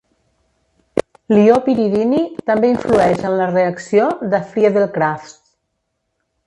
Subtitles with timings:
[1.33, 5.41] L'ió piridini també influeix en la reacció de Friedel-Crafts.